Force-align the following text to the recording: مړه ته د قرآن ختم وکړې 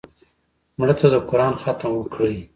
مړه 0.79 0.93
ته 0.99 1.07
د 1.13 1.15
قرآن 1.29 1.53
ختم 1.63 1.91
وکړې 1.95 2.35